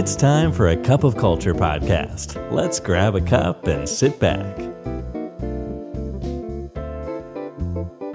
[0.00, 2.28] It's time for a cup of culture podcast.
[2.58, 4.52] Let's grab a cup and sit back.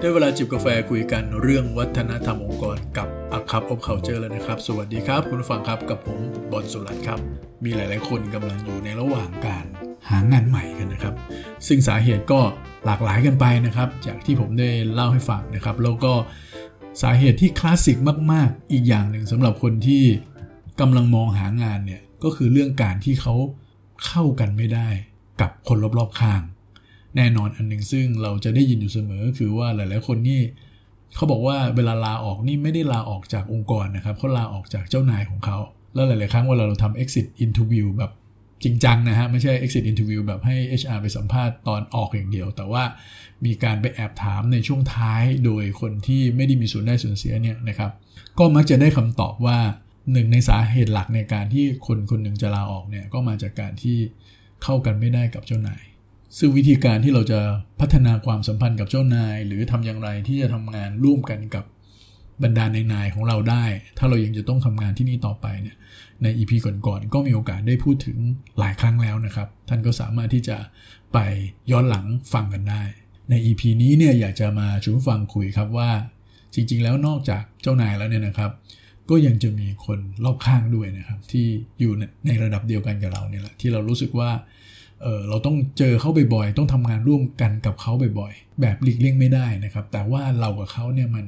[0.02, 3.08] ด้เวลาจิบกาแฟคุยกันเรื่องวัฒนธรรมองค์กรกับ
[3.38, 6.18] A Cup of Culture แล้วนะครับ สวัสดีครับ คุณผู้ฟังครับกับผม
[6.52, 7.18] บอลสุรัตน์ครับ
[7.64, 9.64] มีหลาย ๆ คนกำลังอยู่ในระหว่างการ
[10.08, 11.14] หางานใหม่กันนะครับ
[11.66, 12.40] ซึ่งสาเหตุก็
[12.84, 16.12] หลากหลายกันไปนะครับ จากที่ผมได้เล่าให้ฟังนะครับ แล้วก็
[17.02, 17.96] สาเหตุที่คลาสสิก
[18.32, 20.04] มาก ๆ อีกอย่างหนึ่งสำหรับคนที่
[20.80, 23.34] กำลังมองหางานเนี่ยก็คือเรื่องการที่เขา
[24.06, 24.88] เข้ากันไม่ได้
[25.40, 26.42] กับคนรอบๆข้าง
[27.16, 30.40] แน่นอนอันหนึ่งซึ่งเราจะได้ยินอยู่เสมอคือว่าหลายๆคนนี่
[31.14, 35.58] เขาบอกว่าเวลาลาออกนี่ไม่ได้ลาออกจากองค์กรนะครับเขาลาออกจากเจ้านายของเขา
[35.94, 38.12] แล้วหลาย ๆ ครั้งเวลาเราทำ exit interview แบบ
[38.64, 42.84] จริงจังนะฮะ ไม่ใช่ exit interview แบบให้ HR ไปสัมภาษณ์ตอนออกอย่างเดียว แต่ว่า
[43.44, 47.90] มีการไปแอบถามในช่วงท้ายโดยคนที่ไม่ได้มีส่วนได้ส่วนเสียเนี่ยนะครับ
[48.38, 49.58] ก็มักจะได้คำตอบว่า
[50.12, 53.96] หนึ่งในสาเหตุหลักในการที่คนคนหนึ่งจะลาออกเนี่ยก็มาจากการที่
[54.62, 55.82] เข้ากันไม่ได้กับเจ้านาย
[56.38, 57.40] ซึ่งวิธีการที่เราจะ
[57.80, 61.64] พัฒนาความสัมพันธ์กับเจ้านาย หรือทำอย่างไรที่จะทำงานร่วมกันกับ
[62.42, 63.64] บรรดาในนายของเราได้
[63.98, 65.76] ถ้าเรายังจะต้องทำงานที่นี่ต่อไปเนี่ย
[66.22, 66.52] ใน EP
[66.86, 68.16] ก่อนๆก็มีโอกาสได้พูดถึง
[68.58, 70.56] หลายครั้งแล้วนะครับ ท่านก็สามารถที่จะ
[71.12, 71.18] ไป
[71.70, 72.82] ย้อนหลังฟังกันได้
[73.30, 75.90] ใน EP นี้เนี่ยอยากจะมาชวนฟังคุยครับว่า
[76.54, 78.50] จริง ๆ แล้วนอกจากเจ้านายแล้วเนี่ยนะครับ
[79.10, 81.46] ก็ยังจะมีคนรอบข้างด้วยนะครับ ที่
[81.80, 81.92] อยู่
[82.26, 84.30] ในระดับเดียวกันกับเราเนี่ยแหละที่เรารู้สึกว่า
[85.02, 91.26] เเราต้องเจอเขาบ่อยๆ ต้องทำงานร่วมกันกับเขาบ่อยๆ แบบหลีกเลี่ยงไม่ได้นะครับ แต่ว่าเรากับเขาเนี่ยมัน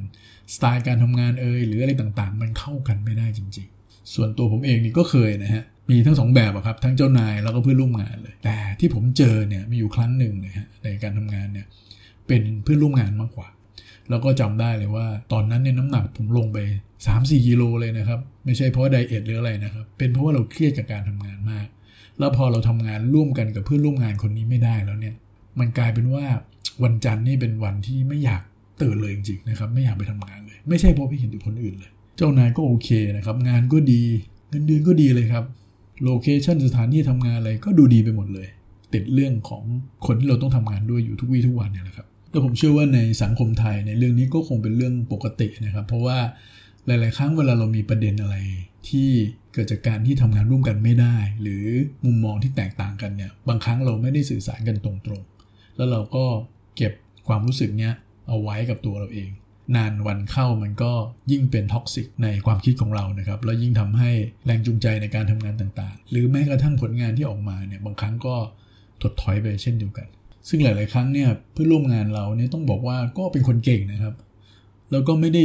[0.54, 11.66] สไตล์การทำงานเอ่ยหรืออะไรต่างๆ มันเข้ากันไม่ได้จริง ๆ ส่วนตัวผมเองนี่ก็เคยนะฮะมีทั้งสองแบบอะครับทั้งเจ้านายแล้วก็เพื่อนร่วมงานเลย แต่ที่ผมเจอเนี่ยมีอยู่ครั้งหนึ่งนะฮะในการทำงานเนี่ย
[12.26, 13.48] เป็นเพื่อนร่วมงานมากกว่า
[14.10, 16.58] แล้วก็จำได้เลยว่า ตอนนั้นเนี่ยน้ำหนักผมลงไป
[17.06, 21.66] 3-4กิโลเลยนะครับ ไม่ใช่เพราะไดเอทหรืออะไรนะครับ เป็นเพราะว่าเราเครียดกับการทำงานมาก
[22.18, 25.14] แล้วพอเราทำงานร่วมกันกับเพื่อนร่วมงานคนนี้ไม่ได้แล้วเนี่ย
[25.58, 26.24] มันกลายเป็นว่า
[26.82, 28.42] วันจันทร์นี่เป็นวันที่ไม่อยาก
[28.82, 34.02] ตื่นเลยจริงๆนะครับ ไม่อยากไปทำงานเลย ไม่ใช่เพราะพี่เห็นแต่คนอื่นเลย เจ้านายก็โอเคนะครับ งานก็ดี
[34.48, 35.44] เงินเดือนก็ดีเลยครับ
[36.04, 38.48] โลเคชันสถานที่ทำงานอะไรก็ดูดีไปหมดเลย
[38.94, 39.62] ติดเรื่องของ
[40.06, 46.18] คนที่เราต้องทำงานด้วยอยู่ทุกวี่ทุกวันเนี่ยแหละครับแต่ผมเชื่อว่าในสังคมไทยในเรื่องนี้ก็คงเป็นเรื่องปกตินะครับ เพราะว่า
[46.86, 48.36] หลาย ๆ ครั้งเวลาเรามีประเด็นอะไร
[48.88, 49.10] ที่
[49.52, 51.64] เกิดจากการที่ทำงานร่วมกันไม่ได้ หรือ
[52.04, 56.24] มุมมองที่แตกต่างกันเนี่ยบางครั้งเราไม่ได้สื่อสารกันตรงๆ แล้วเราก็
[56.76, 56.92] เก็บ
[57.28, 57.92] ความรู้สึกเนี้ย
[58.28, 59.30] เอาไว้กับตัวเราเอง
[59.76, 60.92] นานวันเข้ามันก็
[61.32, 64.10] ยิ่งเป็นท็อกซิกในความคิดของเรานะครับแล้วยิ่งทำให้
[64.46, 68.36] แรงจูงใจในการทำงานต่างๆ หรือแม้กระทั่งผลงานที่ออกมาเนี่ยบางครั้งก็
[69.02, 70.06] ถดถอยไปเช่นเดียวกัน
[70.48, 74.14] ซึ่งหลาย ๆ ครั้งเนี่ยเพื่อนร่วมงานเราเนี่ยต้องบอกว่าก็เป็นคนเก่งนะครับ
[74.90, 75.44] แล้วก็ไม่ได้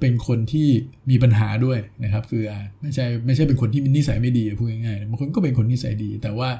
[0.00, 0.68] เป็นคนที่
[1.10, 2.42] มีปัญหาด้วยนะครับ คือ
[2.80, 6.50] ไม่ใช่ไม่ใช่เป็นคนที่มีนิสัยไม่ดีพูดง่ายๆบางคนก็เป็นคนนิสัยดี แต่ว่า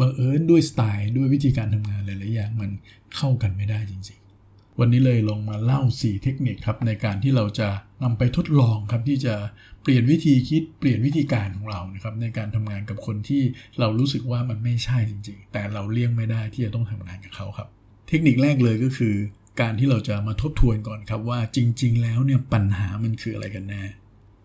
[0.00, 2.70] บังเอิญด้วยสไตล์ด้วยวิธีการทำงานหลายๆอย่างมัน
[3.16, 7.68] เข้ากันไม่ได้จริงๆ วันนี้เลยลงมาเล่า 4 เทคนิคครับในการที่เราจะ
[8.02, 9.34] นำไปทดลองครับที่จะ
[9.82, 13.42] เปลี่ยนวิธีคิดเปลี่ยนวิธีการของเรานะครับในการทำงานกับคนที่
[13.80, 17.68] เรารู้สึกว่ามันไม่ใช่จริง ๆ แต่เราเลี่ยงไม่ได้ที่จะต้องทำงานกับเขาครับ
[18.08, 19.14] เทคนิคแรกเลยก็คือ
[19.60, 23.82] การที่เราจะมาทบทวนก่อนครับว่าจริง ๆ แล้วเนี่ยปัญหามันคืออะไรกันแน่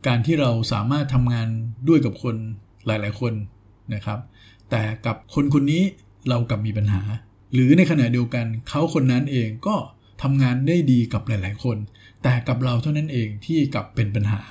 [0.07, 1.47] การที่เราสามารถทำงาน
[1.87, 2.35] ด้วยกับคน
[2.85, 3.33] หลาย ๆ คน
[3.93, 4.19] นะครับ
[4.69, 5.83] แต่กับคนคนนี้
[6.29, 7.01] เรากลับมีปัญหา
[7.53, 9.75] หรือในขณะเดียวกันเขาคนนั้นเองก็
[10.21, 11.77] ทำงานได้ดีกับหลาย ๆ คน
[12.23, 14.41] แต่กับเราเท่านั้นเองที่กลับเป็นปัญหา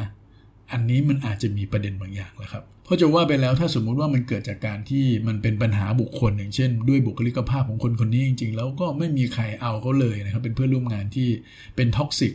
[0.72, 11.28] อันนี้มันอาจจะมีประเด็นบางอย่างแล้วครับเพราะจะว่าไปแล้วถ้าสมมุติว่ามันเกิดจากการที่มันเป็นปัญหาบุคคลอย่างเช่น ด้วยบุคลิกภาพของคนคนนี้จริง ๆ แล้วก็ไม่มีใครเอาเขาเลยนะครับเป็นเพื่อนร่วมงานที่
[11.76, 12.32] เป็นท็อกซิก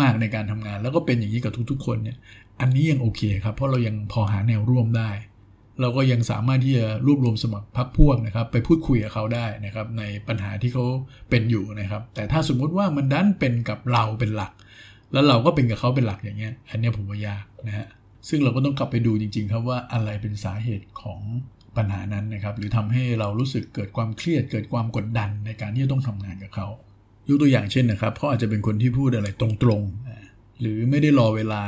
[0.00, 2.16] มาก ๆ ในการทำงาน แล้วก็เป็นอย่างนี้กับทุกๆ คนเนี่ย
[2.60, 5.10] อันนี้ยังโอเคครับ เพราะเรายังพอหาแนวร่วมได้
[5.80, 10.84] เราก็ยังสามารถที่จะรวบรวมสมัครพรรคพวกนะครับ ไปพูดคุยกับเขาได้นะครับ ในปัญหาที่เขา
[11.30, 14.52] เป็นอยู่นะครับ แต่ถ้าสมมุติว่ามันดันเป็นกับเราเป็นหลัก
[15.12, 17.86] แล้วเราก็เป็นกับเขาเป็นหลักอย่างเงี้ย อันนี้ผมว่ายากนะฮะ
[18.28, 21.20] ซึ่งเราก็ต้องกลับไปดูจริง ๆ ครับว่าอะไรเป็นสาเหตุของ
[21.76, 26.66] ปัญหานั้นนะครับ หรือทำให้เรารู้สึกเกิดความเครียด เกิดความกดดันในการที่จะต้องทำงานกับเขา
[27.28, 31.62] ยกตัวอย่างเช่นนะครับเขาอาจจะเป็นคนที่พูดอะไรตรงๆ หรือไม่ได้รอเวลา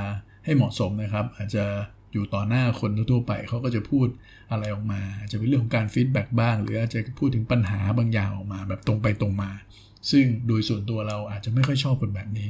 [0.44, 1.64] ให้เหมาะสมนะครับ อาจจะ
[2.12, 4.06] อยู่ต่อหน้าคนทั่วไปเขาก็จะพูด
[4.50, 9.50] อะไรออกมา อาจจะเป็นเรื่องของการฟีดแบ็กบ้าง หรืออาจจะพูดถึงปัญหาบางอย่างออกมา แบบตรงไปตรงมา
[10.10, 12.48] ซึ่งโดยส่วนตัวเราอาจจะไม่ค่อยชอบคนแบบนี้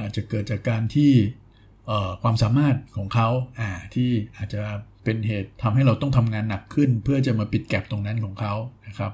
[0.00, 1.12] อาจจะเกิดจากการที่
[2.22, 3.28] ความสามารถของเขา
[3.94, 4.62] ที่อาจจะ
[5.04, 8.54] เป็นเหตุทำให้เราต้องทำงานหนักขึ้น เพื่อจะมาปิดแกลบตรงนั้นของเขา
[8.86, 9.12] นะครับ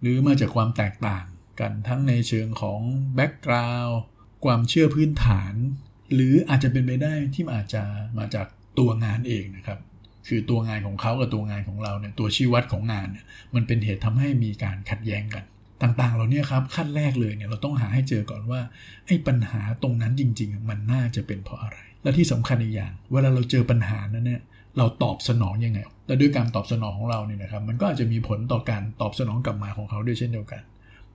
[0.00, 1.24] หรือมาจากความแตกต่าง
[1.60, 2.80] กันทั้งในเชิงของ
[3.14, 3.98] แบ็กกราวด์
[4.44, 5.54] ความเชื่อพื้นฐาน
[6.14, 7.82] หรืออาจจะเป็นไปได้ที่อาจจะ
[8.18, 8.46] มาจาก
[8.78, 9.78] ตัวงานเองนะครับ
[10.28, 15.44] คือตัวงานของเขากับตัวงานของเราเนี่ยตัวชี้วัดของงานเนี่ยมันเป็นเหตุทำให้มีการขัดแย้งกัน
[15.82, 18.60] ต่างๆ เราเนี่ยครับขั้นแรกเลยเนี่ยเราต้องหาให้เจอก่อนว่า
[19.06, 24.40] ไอ้ปัญหาตรงนั้นจริง ๆ มันน่าจะเป็นเพราะอะไร และที่สำคัญอีกอย่าง เวลาเราเจอปัญหานั้นเนี่ย
[24.78, 30.62] เราตอบสนองยังไง และด้วยการตอบสนองของเราเนี่ยนะครับ มันก็อาจจะมีผลต่อการตอบสนองกลับมาของเขาด้วยเช่นเดียวกัน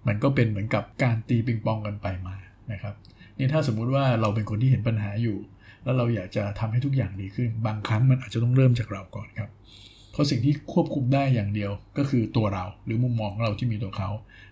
[0.08, 2.36] มันก็เป็นเหมือนกับการตีปิงปองกันไปมา
[2.72, 2.94] นะครับ
[3.38, 5.38] นี่ถ้าสมมุติว่าเราเป็นคนที่เห็นปัญหาอยู่
[5.84, 9.50] แล้วเราอยากจะทำให้ทุกอย่างดีขึ้น บางครั้งมันอาจจะต้องเริ่มจากเราก่อนครับ
[10.14, 14.10] เพราะสิ่งที่ควบคุมได้อย่างเดียวก็คือตัวเราหรือมุมมองของเราที่มีตัวเขา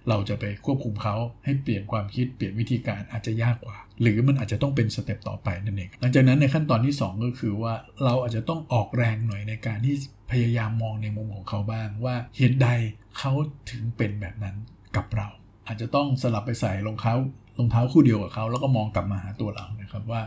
[0.10, 1.16] เราจะไปควบคุมเขา
[1.46, 7.74] ให้เปลี่ยนความคิดเปลี่ยนวิธีการอาจจะยากกว่า หรือมันอาจจะต้องเป็นสเต็ปต่อไปนั่นเองหลังจากนั้นในขั้นตอนที่ 2 ก็คือว่า
[8.04, 9.96] เราอาจจะต้องออกแรงหน่อยในการที่
[10.31, 12.69] พยายามมองในมุมของเขาบ้างว่าเหตุใด
[13.18, 13.31] เขา
[13.72, 14.56] ถึงเป็นแบบนั้น
[14.96, 15.28] กับเรา
[15.68, 17.13] อาจจะต้องสลับไปใส่รองเท้า
[17.58, 20.22] รองเท้าคู่เดียวกับเขาแล้วก็มองกลับมาหาตัวเรานะครับว่า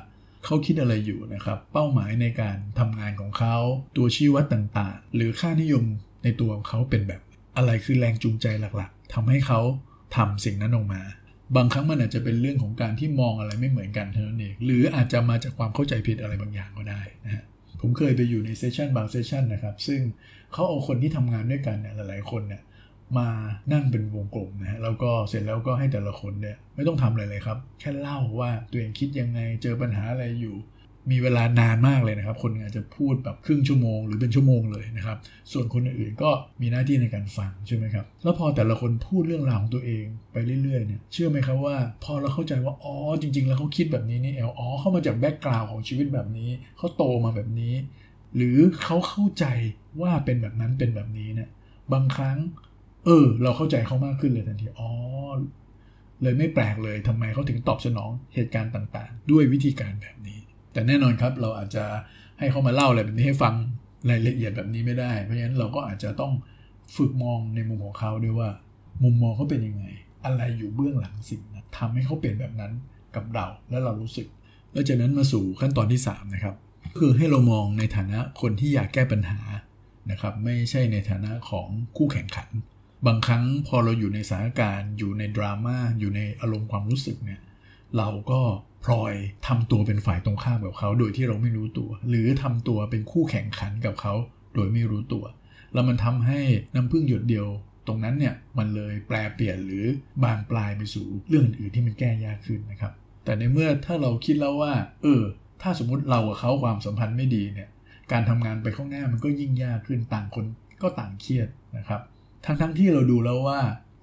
[0.44, 3.56] เขาคิดอะไรอยู่นะครับ เป้าหมายในการทำงานของเขา
[3.96, 5.85] ตัวชี้วัดต่างๆ หรือค่านิยม
[6.25, 7.20] ในตัวของเขาเป็นแบบ
[7.56, 9.61] อะไรคือแรงจูงใจหลักๆทำให้เขา
[10.17, 11.02] ทำสิ่งนั้นออกมา
[11.56, 17.44] บางครั้งมันอาจจะเป็นเรื่องของการที่มองอะไรไม่เหมือนกันเท่านั้นเองหรืออาจจะมาจากความเข้าใจผิดอะไรบางอย่างก็ได้นะฮะ
[17.81, 20.00] ผมเคยไปอยู่ในเซสชันบางเซสชันนะครับซึ่ง
[20.52, 22.62] เขาเอาคนที่ทำงานด้วยกันเนี่ยหลายๆคนเนี่ย
[23.19, 23.28] มา
[23.72, 30.56] นั่งเป็นวงกลมนะฮะแล้วก็เสร็จแล้วก็ให้แต่ละคนเนี่ยไม่ต้องทำอะไรเลยครับ แค่เล่าว่าตัวเองคิดยังไงเจอปัญหาอะไรอยู่
[31.11, 35.19] มีเวลานานมากเลยนะครับ คนอาจจะพูดแบบครึ่งชั่วโมงหรือเป็นชั่วโมงเลยนะครับ
[35.52, 36.31] ส่วนคนอื่นก็
[36.61, 47.75] มีหน้าที่ในการฟังใช่ไหมครับแล้วพอแต่ละคนพูดเรื่องราวของตัวเองไปเรื่อยๆเนี่ยเชื่อไหมครับว่าพอเราเข้าใจว่าอ๋อจริง ๆ แล้วเขาคิดแบบนี้นี่เอลอ๋อเข้ามาจากแบ็กกราวน์ของชีวิตแบบนี้เขาโตมาแบบนี้
[48.37, 49.44] หรือเขาเข้าใจ
[50.00, 51.49] ว่าเป็นแบบนั้นเป็นแบบนี้เนี่ย
[51.93, 52.38] บางครั้ง
[53.04, 54.90] เออ เราเข้าใจเขามากขึ้นเลยทันทีอ๋อ
[56.22, 60.38] เลยไม่แปลกเลยทำไมเขาถึงตอบสนองเหตุการณ์ต่างๆ ด้วยวิธีการแบบนี้
[60.72, 61.84] แต่แน่นอนครับเราอาจจะ
[62.38, 63.54] ให้เขามาเล่าอะไรแบบนี้ให้ฟัง
[64.10, 66.32] รายละเอียดแบบนี้ไม่ได้ เพราะฉะนั้นเราก็อาจจะต้อง
[66.96, 68.50] ฝึกมองในมุมของเขาด้วยว่า
[69.02, 69.84] มุมมองเขาเป็นยังไง
[70.24, 72.72] อะไรอยู่เบื้องหลังสิ่งนั้นทำให้เขาเป็นแบบนั้น
[73.14, 74.26] กับเราและเรารู้สึก
[74.72, 76.54] แล้วจากนั้นมาสู่ขั้นตอนที่ 3 นะครับ
[76.98, 79.40] คือให้เรามองในฐานะคนที่อยากแก้ปัญหา
[80.10, 82.48] นะครับ ไม่ใช่ในฐานะของคู่แข่งขัน
[83.06, 87.40] บางครั้งพอเราอยู่ในสถานการณ์ อยู่ในดราม่าอยู่ในอารมณ์ความรู้สึกเนี่ย
[87.98, 88.40] เราก็
[88.84, 89.14] พลอย
[89.46, 94.14] ทำตัวเป็นฝ่ายตรงข้ามกับเขาโดยที่เราไม่รู้ตัว หรือทำตัวเป็นคู่แข่งขันกับเขา
[94.54, 95.24] โดยไม่รู้ตัว
[95.72, 96.40] แล้วมันทำให้
[96.74, 97.46] น้ำพึ่งหยดเดียว
[97.86, 99.84] ตรงนั้นเนี่ยมันเลยแปลเปลี่ยนหรือ
[100.22, 102.92] บานปลายไปสู่เรื่องอื่นที่มันแก้ยากขึ้นนะครับ
[103.24, 104.72] แต่ในเมื่อถ้าเราคิดแล้วว่า
[105.02, 105.22] เออ
[105.62, 107.68] ถ้าสมมุติเรากับเขาความสัมพันธ์ไม่ดีเนี่ย
[108.12, 110.44] การทำงานไปข้างหน้ามันก็ยิ่งยากขึ้นต่างคน
[110.82, 112.00] ก็ต่างเครียดนะครับ
[112.44, 113.61] ทั้งทั้งที่เราดูแล้วว่า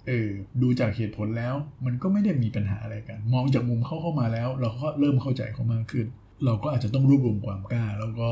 [0.08, 0.30] เออ
[0.62, 1.56] ดูจากเหตุผลแล้ว
[1.86, 6.06] มันก็ไม่ได้มีปัญหาอะไรกัน มองจากมุมเข้าเข้ามาแล้ว เราก็เริ่มเข้าใจเขามากขึ้น
[6.46, 8.30] เราก็อาจจะต้องรวบรวมความกล้า แล้วก็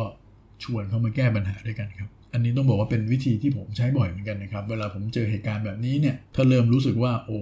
[0.63, 7.39] ชวนเขามาแก้ปัญหาด้วยกันครับ อันนี้ต้องบอกว่าเป็นวิธีที่ผมใช้บ่อยเหมือนกันนะครับ เวลาผมเจอเหตุการณ์แบบนี้เนี่ย ถ้าเริ่มรู้สึกว่า โอ้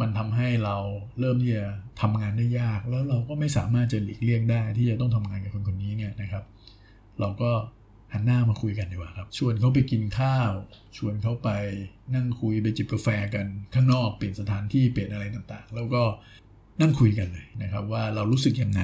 [0.00, 0.76] มันทำให้เรา
[1.20, 1.66] เริ่มที่จะ
[2.00, 6.44] ทำงานได้ยาก แล้วเราก็ไม่สามารถจะหลีกเลี่ยงได้ ที่จะต้องทำงานกับคนคนนี้เนี่ยนะครับ
[7.20, 7.50] เราก็
[8.12, 10.50] หันหน้ามาคุยกันดีกว่าครับ ชวนเขาไปกินข้าว
[10.96, 11.50] ชวนเขาไป
[12.14, 16.02] นั่งคุยไปจิบกาแฟกันข้างนอกเปลี่ยนสถานที่เปลี่ยนอะไรต่างๆ แล้วก็
[16.80, 18.82] นั่งคุยกันเลยนะครับ ว่าเรารู้สึกยังไง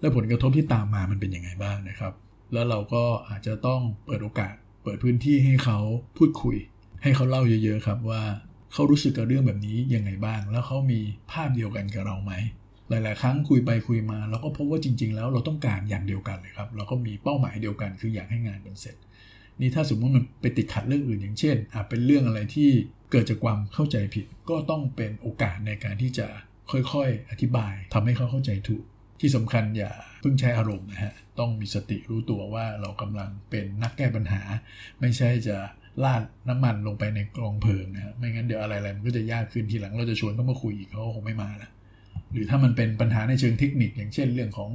[0.00, 2.12] และผลกระทบที่ตามมามันเป็นยังไงบ้างนะครับ
[2.52, 5.78] แล้วเราก็อาจจะต้องเปิดโอกาส เปิดพื้นที่ให้เขา
[6.16, 6.56] พูดคุย
[7.02, 8.22] ให้เขาเล่าเยอะ ๆ ครับว่า
[8.72, 12.32] เขารู้สึกกับเรื่องแบบนี้ยังไงบ้าง แล้วเขามีภาพเดียวกันกับเราไหม
[12.90, 18.96] หลาย ๆ ครั้งคุยไปคุยมาเราก็พบว่าจริง ๆ แล้วเราต้องการอย่างเดียวกันเลยครับ เราก็มีเป้าหมายเดียวกัน คืออยากให้งานเป็นเสร็จ
[19.60, 22.70] นี่ถ้าสมมติมันไปติดขัดเรื่องอื่นอย่างเช่นอาจเป็นเรื่องอะไรที่
[23.10, 26.26] เกิดจากความเข้าใจผิด ก็ต้องเป็นโอกาสในการที่จะ
[26.70, 28.84] ค่อย ๆ อธิบายทำให้เขาเข้าใจถูก
[29.20, 34.42] ที่สำคัญอย่าเพิ่งใช้อารมณ์นะฮะต้องมีสติรู้ตัวว่าเรากำลังเป็นนักแก้ปัญหา
[35.00, 35.56] ไม่ใช่จะ
[36.04, 41.70] ลาดน้ำมันลงไปในกองเพลิงนะไม่งั้นเดี๋ยวอะไรๆมันก็จะยากขึ้นทีหลังเราจะชวนเขามาคุยอีกเขาคงไม่มาแล้ว
[42.32, 44.70] หรือถ้ามันเป็นปัญหาในเชิงเทคนิค อย่างเช่นเรื่องของ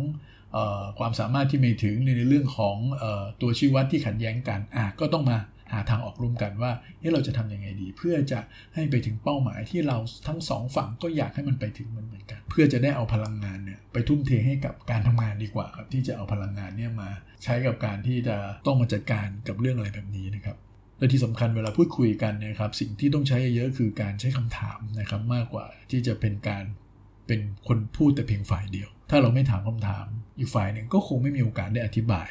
[0.56, 5.38] ออความสามารถที่ไม่ถึงในเรื่องของออตัวชี้วัดที่ขัดแย้งกันอะก็ต้องมา
[5.74, 6.72] หาทางออกร่วมกันว่า
[7.14, 8.40] เราจะทํำยังไงดี เพื่อจะ
[8.76, 17.10] ให้ไปถึงเป้าหมายที่เราทั้งสองฝั่งก็อยากให้มันไปถึงมันเหมือนกัน เพื่อจะได้เอาพลังงานเนี่ยไปทุ่มเทให้กับการทำงานดีกว่าครับ ที่จะเอาพลังงานเนี่ยมา
[17.44, 20.58] ใช้กับการที่จะต้องมาจัดการกับเรื่องอะไรแบบนี้นะครับ
[20.98, 26.66] และที่สำคัญเวลาพูดคุยกันนะครับ สิ่งที่ต้องใช้เยอะคือการใช้คำถามนะครับ มากกว่าที่จะเป็นการ
[27.28, 30.06] เป็นคนพูดแต่เพียงฝ่ายเดียว ถ้าเราไม่ถามคำถาม
[30.40, 32.30] อีกฝ่ายหนึ่งก็คงไม่มีโอกาสได้อธิบาย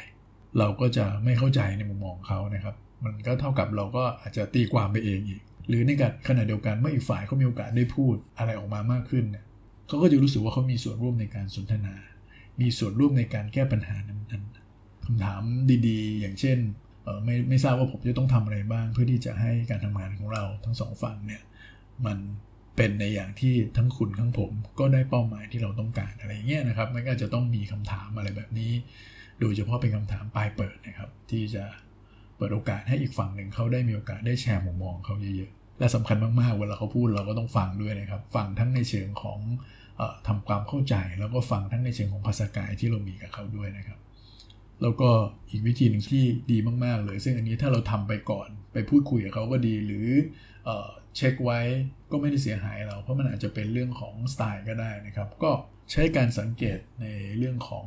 [0.59, 9.45] เราก็จะไม่เข้าใจในมุมมองเขานะครับ มันก็เท่ากับเราก็อาจจะตีความไปเองอีก หรือในการขณะเดียวกันเมื่ออีกฝ่ายเขามีโอกาสได้พูดอะไรออกมามากขึ้นเนี่ย
[9.87, 11.95] เขาก็จะรู้สึกว่าเขามีส่วนร่วมในการสนทนา
[12.61, 15.41] มีส่วนร่วมในการแก้ปัญหานั้นๆคำถาม
[15.87, 16.57] ดีๆ อย่างเช่น
[17.25, 21.41] ไม่ไม่ทราบว่าผมจะต้องทำอะไรบ้าง เพื่อที่จะให้การทำงานของเราทั้งสองฝั่งเนี่ย
[22.05, 22.17] มัน
[22.75, 28.71] เป็นในอย่างที่ทั้งคุณทั้งผมก็ได้เป้าหมายที่เราต้องการอะไรเงี้ยนะครับมันก็จะต้องมีคำถามอะไรแบบนี้
[29.39, 31.63] โดยเฉพาะเป็นคำถามปลายเปิดนะครับ ที่จะ
[32.37, 39.39] เปิดโอกาสให้อีกฝั่งหนึ่งเขาได้มีโอกาสได้แชร์มุมมองเขาเยอะๆและสำคัญมากๆเวลาเขาพูดเราก็ต้องฟังด้วยนะครับ ฟังทั้งในเชิงของ
[39.99, 43.99] ออทำความเข้าใจ แล้วก็ฟังทั้งในเชิงของภาษากายที่เรามีกับเขาด้วยนะครับ
[44.81, 45.09] แล้วก็
[45.49, 50.07] อีกวิธีหนึ่งที่ดีมากๆเลย ซึ่งอันนี้ถ้าเราทำไปก่อน ไปพูดคุยกับเขาก็ดีหรือ
[51.17, 51.59] เช็คไว้
[52.11, 55.51] ก็ไม่ได้เสียหายเรา เพราะมันอาจจะเป็นเรื่องของสไตล์ก็ได้นะครับ ก็
[55.91, 57.05] ใช้การสังเกตใน
[57.37, 57.85] เรื่องของ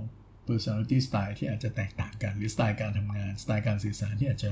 [0.49, 4.51] personality style ที่อาจจะแตกต่างกัน หรือสไตล์การทำงาน สไตล์การสื่อสารที่อาจจะ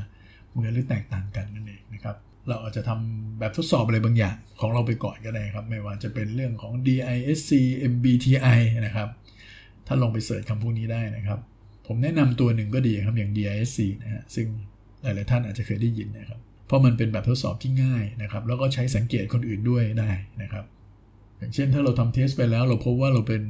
[0.52, 2.16] เหมือนหรือแตกต่างกันนั่นเองนะครับ
[2.48, 7.50] เราอาจจะทำแบบทดสอบอะไรบางอย่างของเราไปก่อนก็ได้ครับ ไม่ว่าจะเป็นเรื่องของ DISC
[7.92, 9.08] MBTI นะครับ
[9.86, 11.38] ถ้าลองไปเสิร์ชคำพวกนี้ได้นะครับ
[11.86, 14.46] ผมแนะนำตัวหนึ่งก็ดีครับอย่าง DISC นะฮะซึ่ง
[15.02, 16.40] หลายๆท่านอาจจะเคยได้ยินนะครับ
[16.74, 20.10] ราะมันเป็นแบบทดสอบที่ง่ายนะครับ แล้วก็ใช้สังเกตคนอื่นด้วยได้
[20.42, 20.64] นะครับ
[21.38, 23.42] อย่างเช่นถ้าเราทำเทสไปแล้ว เราพบว่าเราเป็น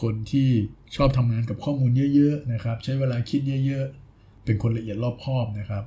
[0.00, 0.48] คนที่
[0.96, 5.84] ชอบทำงานกับข้อมูลเยอะๆนะครับ ใช้เวลาคิดเยอะๆ เป็นคนละเอียดรอบคอบนะครับ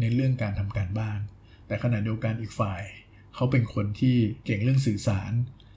[0.00, 1.20] ในเรื่องการทำการบ้าน
[1.66, 2.82] แต่ขณะเดียวกันอีกฝ่าย
[3.34, 5.32] เขาเป็นคนที่เก่งเรื่องสื่อสาร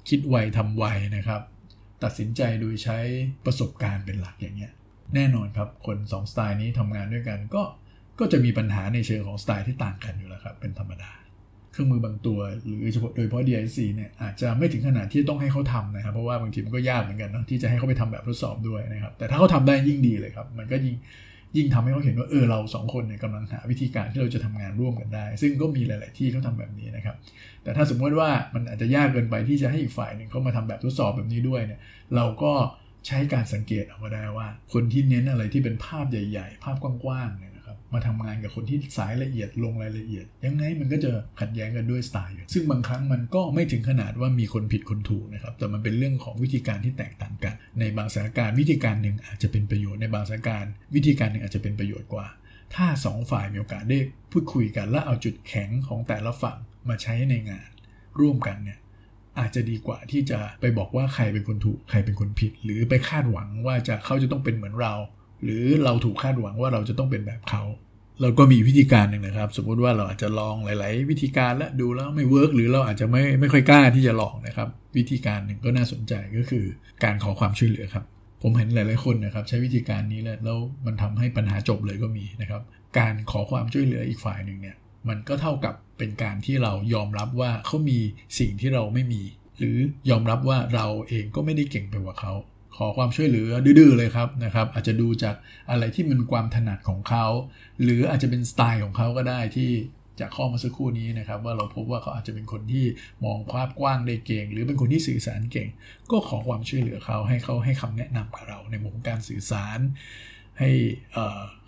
[0.09, 1.41] คิดไวทำไวนะครับ
[2.03, 2.99] ตัดสินใจโดยใช้
[3.45, 4.73] ประสบการณ์เป็นหลักอย่างเงี้ย
[5.15, 7.63] แน่นอนครับคน2สไตล์นี้ทำงานด้วยกันก็
[8.19, 11.11] ก็จะมีปัญหาในเชิงของสไตล์ที่ต่างกันอยู่แล้วครับ เป็นธรรมดา
[11.71, 20.95] เครื่องมือบางตัว หรือเฉพาะโดยเฉพาะ DIC เนี่ยอาจจะไม่ถึงขนาดที่ต้องให้เขาทำนะครับ เพราะว่าบางทีมันก็ยากเหมือนกันนะที่จะให้เขาไปทำแบบทดสอบด้วยนะครับ แต่ถ้าเขาทาได้ยิ่งดีเลยครับ มันก็ยิ่ง
[21.57, 27.15] ยิ่งทำให้เขาเห็นว่าเออเราสองคนเนี่ยกำลังหาวิธีการที่เราจะทำงานร่วมกันได้ ซึ่งก็มีหลาย ๆ ที่เขาทาแบบนี้นะครับ
[27.63, 31.79] แต่ถ้าสมมติว่ามันอาจจะยากเกินไปที่จะให้อีกฝ่ายหนึ่งเขามาทำแบบทดสอบแบบนี้ด้วยเนี่ย
[32.15, 32.53] เราก็
[33.07, 37.50] ใช้การสังเกตเอาก็ได้ว่า คนที่เน้นอะไรที่เป็นภาพใหญ่ ๆ ภาพกว้าง ๆ เนี่ย
[37.93, 52.27] มาทำงานกับคนที่สายละเอียดลงรายละเอียด ยังไงมันก็จะขัดแย้งกันด้วยสไตล์ซึ่งบางครั้งมันก็ไม่ถึงขนาดว่ามีคนผิดคนถูกนะครับแต่มันเป็นเรื่องของวิธีการที่แตกต่างกัน ในบางสถานการณ์วิธีการหนึ่งอาจจะเป็นประโยชน์ในบางสถานการณ์วิธีการหนึ่งอาจจะเป็นประโยชน์กว่า
[52.75, 53.99] ถ้า 2 ฝ่ายมีโอกาสได้
[54.31, 56.57] พูดคุยกันและเอาจุดแข็งของแต่ละฝั่ง
[56.89, 57.69] มาใช้ในงาน
[58.19, 58.79] ร่วมกันเนี่ย
[59.39, 64.93] อาจจะดีกว่าที่จะไปบอกว่าใครเป็นคนถูกใครเป็นคนผิด หรือไปคาดหวังว่าจะเขาจะต้องเป็นเหมือนเรา
[65.43, 67.63] หรือเราถูกคาดหวังว่าเราจะต้องเป็นแบบเขา
[68.21, 76.65] เราก็มีวิธีการหนึ่งนะครับ สมมติว่าเราอาจจะลองหลาย ๆ วิธีการและดูแล้วไม่เวิร์กหรือเราอาจจะไม่ไม่ค่อยกล้าที่จะลองนะครับ วิธีการหนึ่งก็น่าสนใจก็คือ
[77.03, 78.05] การขอความช่วยเหลือครับ
[78.41, 82.61] ผมเห็นหลาย ๆ คนนะครับ ใช้วิธีการนี้แล้วแล้วมันทำให้ปัญหาจบเลยก็มีนะครับ
[82.99, 84.75] การขอความช่วยเหลืออีกฝ่ายหนึ่งเนี่ย
[85.09, 87.99] มันก็เท่ากับเป็นการที่เรายอมรับว่าเขามี
[88.39, 89.21] สิ่งที่เราไม่มี
[89.59, 89.77] หรือ
[90.09, 92.33] ยอมรับว่าเราเองก็ไม่ได้เก่งไปกว่าเขา
[92.77, 95.35] ขอความช่วยเหลือดื้อเลยครับนะครับ อาจจะดูจาก
[95.69, 97.25] อะไรที่มันความถนัดของเขา
[97.83, 99.71] หรืออาจจะเป็นสไตล์ของเขาก็ได้ที่
[100.19, 102.85] จากข้อมาสักครู่นี้นะครับ ว่าเราพบว่าเขาอาจจะเป็นคนที่
[103.25, 105.69] มองภาพกว้างได้เก่ง หรือเป็นคนที่สื่อสารเก่ง
[106.11, 109.79] ก็ขอความช่วยเหลือเขาให้เขาให้คำแนะนำกับเรา ในมุมการสื่อสาร
[110.59, 110.69] ให้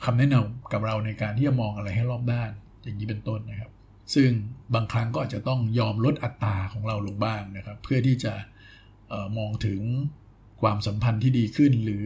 [0.05, 2.51] คำแนะนำกับเราในการที่จะมองอะไรให้รอบด้าน
[2.83, 3.72] อย่างนี้เป็นต้นนะครับ
[4.13, 4.29] ซึ่ง
[4.75, 8.33] บางครั้งก็อาจจะต้องยอมลดอัตราของเราลงบ้างนะครับ เพื่อที่จะ
[9.38, 9.81] มองถึง
[10.63, 12.05] ความสัมพันธ์ที่ดีขึ้น หรือ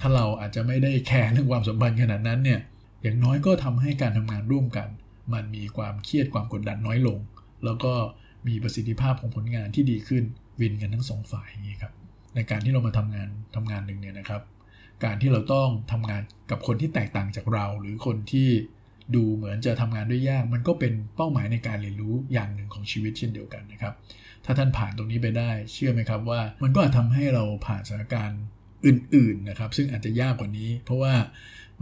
[0.00, 2.60] ถ้าเราอาจจะไม่ได้แคร์เรื่องความสัมพันธ์ขนาดนั้นเนี่ย
[3.02, 4.88] อย่างน้อยก็ทำให้การทำงานร่วมกัน
[5.32, 7.18] มันมีความเครียดความกดดันน้อยลง
[7.64, 7.92] แล้วก็
[8.48, 10.24] มีประสิทธิภาพของผลงานที่ดีขึ้น
[10.60, 11.92] วินกันทั้งสองฝ่ายอย่างนี้ครับ
[12.34, 14.42] ในการที่เรามาทำงานทำงานหนึ่งเนี่ยนะครับ
[15.04, 18.48] การที่เราต้องทำงานกับคนที่แตกต่างจากเรา หรือคนที่
[19.14, 23.94] ดูเหมือนจะทำงานด้วยยาก มันก็เป็นเป้าหมายในการเรียนรู้อย่างหนึ่งของชีวิตเช่นเดียวกันนะครับ
[24.44, 28.40] ถ้าท่านผ่านตรงนี้ไปได้ เชื่อไหมครับว่า มันก็อาจทำให้เราผ่านสถานการณ์
[28.86, 31.14] อื่นๆนะครับ ซึ่งอาจจะยากกว่านี้ เพราะว่า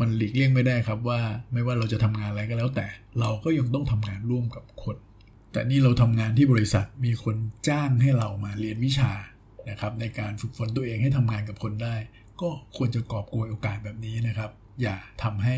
[0.00, 1.20] มันหลีกเลี่ยงไม่ได้ครับว่า
[1.52, 2.86] ไม่ว่าเราจะทำงานอะไรก็แล้วแต่
[3.20, 4.96] เราก็ยังต้องทำงานร่วมกับคน
[5.52, 7.36] แต่นี่เราทำงานที่บริษัทมีคน
[7.68, 9.12] จ้างให้เรามาเรียนวิชา
[9.70, 11.96] นะครับในการฝึกฝนตัวเองให้ทำงานกับคนได้
[12.40, 14.50] ก็ควรจะกอบโกยโอกาสแบบนี้นะครับ
[14.82, 15.56] อย่าทำให้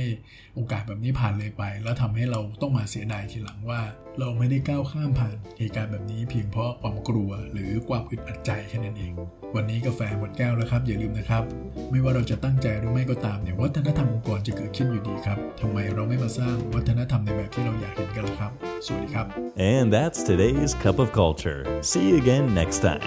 [0.55, 3.81] โอกาสแบบนี้ผ่านเลยไป แล้วทำให้เราต้องมาเสียดายทีหลังว่า
[4.19, 9.13] เราไม่ได้ก้าวข้ามผ่านเหตุการณ์แบบนี้เพียงเพราะความกลัวหรือความอึดอัดใจแค่นั้นเอง
[9.55, 11.43] วันนี้กาแฟหมดแก้วแล้วครับ อย่าลืมนะครับ
[11.91, 18.53] ไม่ว่าเราจะตั้งใจหรือไม่ก็ตามเนี่ยวัฒนธรรมองค์กรจะเกิดขึ้นอยู่ดีครับทำไมเราไม่มาสร้างวัฒนธรรมในแบบที่เราอยากเห็นกันล่ะครับ
[18.87, 19.27] สวัสดีครับ
[19.73, 21.61] and that's today's cup of culture
[21.91, 23.07] see you again next time